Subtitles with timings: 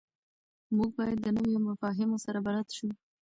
[0.75, 2.89] موږ باید د نویو مفاهیمو سره بلد شو.